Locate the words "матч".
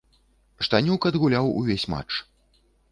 1.97-2.11